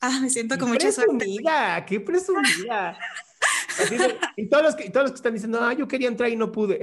[0.00, 1.16] Ah, me siento con mucha suerte.
[1.16, 2.98] Presumida, qué presumida.
[3.90, 6.28] De- y, todos los que, y todos los que están diciendo, ah, yo quería entrar
[6.30, 6.78] y no pude.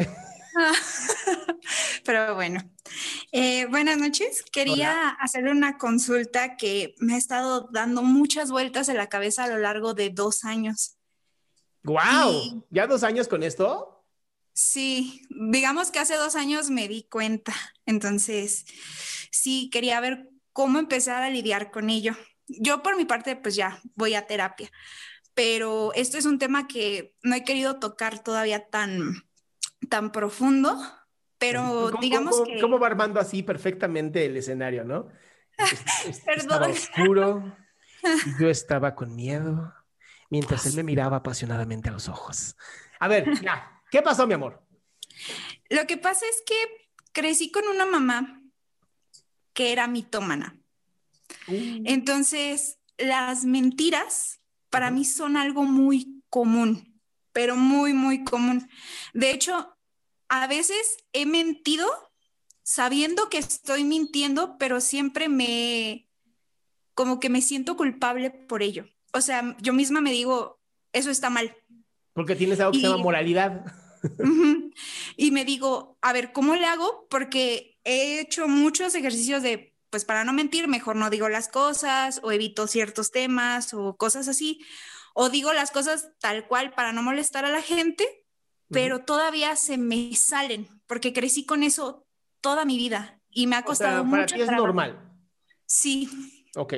[2.05, 2.61] Pero bueno,
[3.31, 4.43] Eh, buenas noches.
[4.51, 9.47] Quería hacerle una consulta que me ha estado dando muchas vueltas en la cabeza a
[9.49, 10.97] lo largo de dos años.
[11.83, 12.31] ¡Wow!
[12.31, 14.05] Y- ¿Ya dos años con esto?
[14.53, 17.53] Sí, digamos que hace dos años me di cuenta.
[17.85, 18.65] Entonces,
[19.31, 22.15] sí, quería ver cómo empezar a lidiar con ello.
[22.47, 24.69] Yo por mi parte, pues ya voy a terapia,
[25.33, 29.13] pero esto es un tema que no he querido tocar todavía tan,
[29.89, 30.77] tan profundo,
[31.37, 32.61] pero ¿Cómo, digamos cómo- que...
[32.61, 35.09] cómo va armando así perfectamente el escenario, no?
[35.57, 36.71] Es- Estaba Perdón.
[36.71, 37.57] oscuro,
[38.03, 38.03] y
[38.41, 39.73] yo estaba con miedo,
[40.29, 42.55] mientras él me miraba apasionadamente a los ojos.
[42.99, 44.61] A ver, ya, ¿qué pasó, mi amor?
[45.69, 46.55] Lo que pasa es que
[47.11, 48.41] crecí con una mamá
[49.53, 50.59] que era mitómana.
[51.47, 56.99] Entonces, las mentiras para mí son algo muy común,
[57.31, 58.67] pero muy, muy común.
[59.13, 59.75] De hecho,
[60.29, 61.87] a veces he mentido
[62.63, 66.09] sabiendo que estoy mintiendo, pero siempre me,
[66.93, 68.85] como que me siento culpable por ello.
[69.13, 70.59] O sea, yo misma me digo,
[70.93, 71.55] eso está mal.
[72.13, 73.65] Porque tienes algo que se llama Y- moralidad.
[75.17, 77.07] Y me digo, a ver, ¿cómo le hago?
[77.09, 82.19] Porque he hecho muchos ejercicios de, pues para no mentir, mejor no digo las cosas
[82.21, 84.59] o evito ciertos temas o cosas así,
[85.13, 88.05] o digo las cosas tal cual para no molestar a la gente,
[88.69, 92.05] pero todavía se me salen porque crecí con eso
[92.41, 94.67] toda mi vida y me ha O sea, costado para mucho ti es trabajo.
[94.67, 95.17] normal.
[95.65, 96.09] Sí,
[96.57, 96.73] Ok.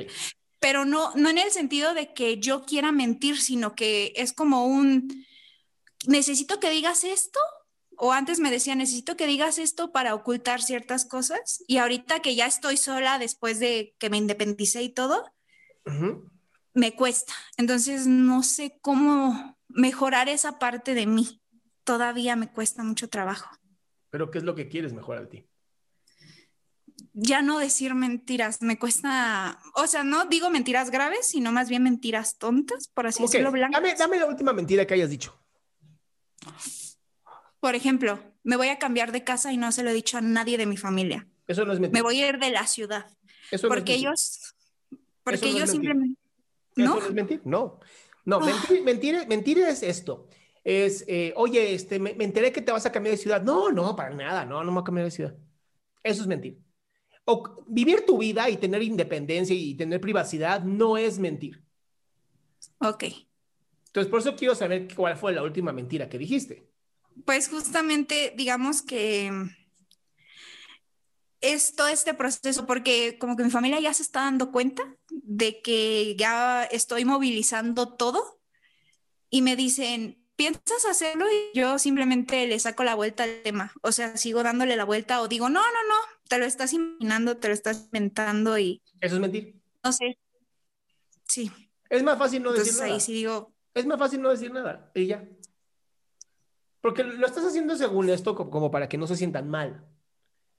[0.60, 4.64] pero no, no en el sentido de que yo quiera mentir, sino que es como
[4.64, 5.26] un,
[6.06, 7.40] necesito que digas esto,
[7.98, 12.34] o antes me decía, necesito que digas esto para ocultar ciertas cosas, y ahorita que
[12.34, 15.24] ya estoy sola después de que me independicé y todo,
[16.74, 17.32] me cuesta.
[17.56, 21.42] Entonces no sé cómo mejorar esa parte de mí.
[21.84, 23.48] Todavía me cuesta mucho trabajo.
[24.10, 25.48] Pero ¿qué es lo que quieres mejorar de ti?
[27.14, 31.82] Ya no decir mentiras, me cuesta, o sea, no digo mentiras graves, sino más bien
[31.82, 33.50] mentiras tontas, por así decirlo.
[33.50, 35.36] Dame, dame la última mentira que hayas dicho.
[37.60, 40.20] Por ejemplo, me voy a cambiar de casa y no se lo he dicho a
[40.20, 41.26] nadie de mi familia.
[41.46, 42.02] Eso no es Me mentira.
[42.02, 43.06] voy a ir de la ciudad.
[43.50, 44.54] Eso no es porque ellos,
[45.22, 45.70] porque no es ellos mentir.
[45.72, 46.20] simplemente,
[46.76, 47.00] Eso ¿no?
[47.00, 47.80] no es mentir, no.
[48.24, 48.44] No, Ah.
[48.44, 50.28] mentir, mentir, mentir es esto.
[50.62, 53.42] Es, eh, oye, este, me, me enteré que te vas a cambiar de ciudad.
[53.42, 55.34] No, no, para nada, no, no me voy a cambiar de ciudad.
[56.02, 56.58] Eso es mentir.
[57.24, 61.62] O vivir tu vida y tener independencia y tener privacidad no es mentir.
[62.80, 63.04] Ok.
[63.86, 66.67] Entonces, por eso quiero saber cuál fue la última mentira que dijiste.
[67.24, 69.30] Pues justamente, digamos que
[71.40, 75.60] es todo este proceso, porque como que mi familia ya se está dando cuenta de
[75.62, 78.40] que ya estoy movilizando todo
[79.30, 81.26] y me dicen, ¿piensas hacerlo?
[81.30, 83.72] Y yo simplemente le saco la vuelta al tema.
[83.82, 85.94] O sea, sigo dándole la vuelta o digo, no, no, no,
[86.28, 88.82] te lo estás imaginando, te lo estás inventando y...
[89.00, 89.60] Eso es mentir.
[89.84, 90.18] No sé.
[91.26, 91.50] Sí.
[91.88, 92.94] Es más fácil no Entonces decir nada.
[92.94, 95.28] ahí sí digo, Es más fácil no decir nada y ya.
[96.80, 99.84] Porque lo estás haciendo según esto co- como para que no se sientan mal,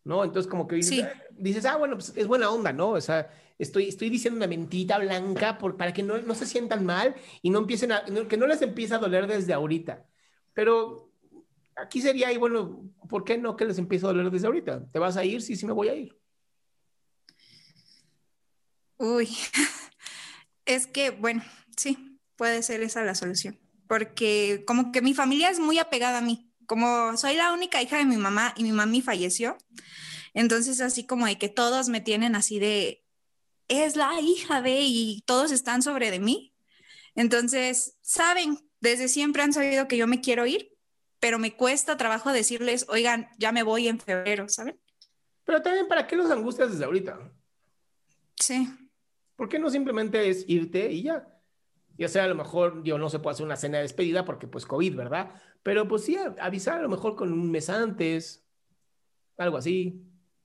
[0.04, 0.24] ¿no?
[0.24, 1.02] Entonces como que dices, Sí.
[1.02, 2.90] ah, dices, ah, bueno, pues es buena onda, ¿no?
[2.92, 6.86] O sea, estoy, estoy diciendo una mentirita blanca por, para que no, no se sientan
[6.86, 10.06] mal y no empiecen a, que no les empiece a doler desde ahorita.
[10.54, 11.12] Pero
[11.78, 14.92] aquí sería, y bueno, ¿por qué no que les empiece a doler desde ahorita?
[14.92, 15.42] ¿Te vas a ir?
[15.42, 16.18] Sí, sí me voy a ir.
[18.98, 19.30] uy,
[20.66, 21.42] es que, bueno,
[21.78, 23.58] sí, puede ser esa la solución.
[23.90, 26.54] Porque como que mi familia es muy apegada a mí.
[26.68, 29.58] Como soy la única hija de mi mamá y mi mami falleció,
[30.34, 33.04] entonces así como de que todos me tienen así de,
[33.68, 36.56] es la hija de, y todos están sobre de mí.
[37.16, 40.72] Entonces, saben, desde siempre han sabido que yo me quiero ir,
[41.20, 44.80] pero me cuesta trabajo decirles, oigan, ya me voy en febrero, ¿saben?
[45.44, 47.34] Pero también, ¿para qué los angustias desde ahorita?
[48.36, 48.70] Sí,
[49.40, 51.26] ¿Por qué no simplemente es irte y ya?
[52.00, 54.48] Ya sea a lo mejor, yo no se puede hacer una cena de despedida porque
[54.48, 55.32] pues COVID, ¿verdad?
[55.62, 58.48] Pero pues sí, avisar a lo mejor con un mes antes,
[59.38, 60.02] algo así.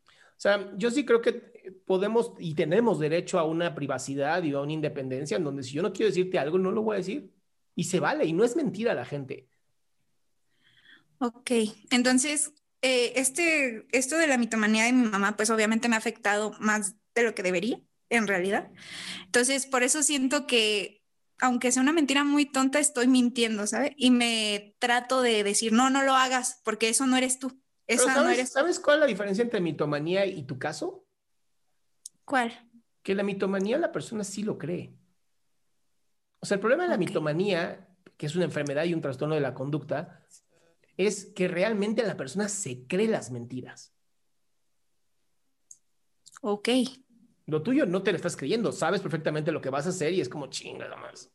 [0.08, 1.54] O sea, yo sí creo que
[1.86, 5.82] podemos y tenemos derecho a una privacidad y a una independencia en donde si yo
[5.82, 7.32] no quiero decirte algo, no lo voy a decir.
[7.76, 9.48] Y se vale, y no es mentira la gente.
[11.18, 11.50] ok.
[11.90, 12.52] Entonces,
[12.82, 16.96] eh, este, esto de la mitomanía de mi mamá, pues obviamente me ha afectado más
[17.14, 17.80] de lo que debería,
[18.10, 18.70] en realidad.
[19.24, 21.03] Entonces, por eso siento que,
[21.40, 23.92] aunque sea una mentira muy tonta, estoy mintiendo, ¿sabes?
[23.96, 27.60] Y me trato de decir, no, no lo hagas, porque eso no eres tú.
[27.86, 28.58] Esa no ¿sabes, eres tú.
[28.60, 31.06] ¿sabes cuál es la diferencia entre mitomanía y tu caso?
[32.24, 32.52] ¿Cuál?
[33.04, 34.96] que la mitomanía la persona sí lo cree.
[36.40, 39.42] O sea, el problema de la mitomanía, que es una enfermedad y un trastorno de
[39.42, 40.24] la conducta,
[40.96, 43.94] es que realmente la persona se cree las mentiras.
[46.40, 46.68] Ok.
[47.46, 50.20] Lo tuyo no te lo estás creyendo, sabes perfectamente lo que vas a hacer y
[50.20, 51.30] es como chinga más.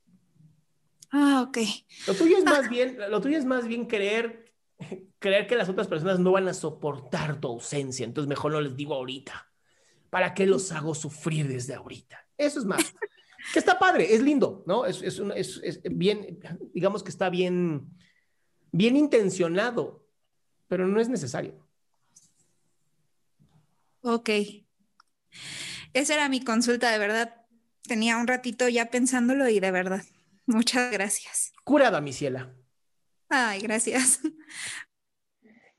[1.12, 1.58] Ah, ok.
[2.08, 4.52] Lo tuyo es más bien, lo tuyo es más bien creer,
[5.20, 8.76] creer que las otras personas no van a soportar tu ausencia, entonces mejor no les
[8.76, 9.48] digo ahorita.
[10.10, 12.28] ¿Para qué los hago sufrir desde ahorita?
[12.38, 12.94] Eso es más.
[13.54, 14.86] Que está padre, es lindo, ¿no?
[14.86, 16.40] Es, es, un- es- es bien,
[16.74, 17.88] digamos que está bien,
[18.72, 20.08] bien intencionado,
[20.68, 21.54] pero no es necesario.
[24.02, 24.30] Ok.
[25.94, 27.36] Esa era mi consulta, de verdad.
[27.84, 30.04] Tenía un ratito ya pensándolo y de verdad.
[30.46, 31.54] Muchas gracias.
[31.64, 32.54] Curada, mi ciela.
[33.30, 34.20] Ay, gracias.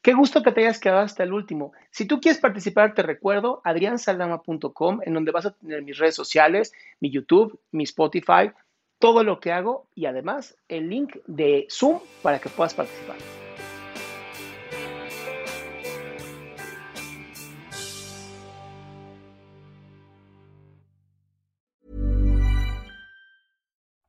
[0.02, 1.72] Qué gusto que te hayas quedado hasta el último.
[1.90, 6.72] Si tú quieres participar, te recuerdo adriansaldama.com, en donde vas a tener mis redes sociales,
[7.00, 8.52] mi YouTube, mi Spotify,
[8.98, 13.16] todo lo que hago y además el link de Zoom para que puedas participar.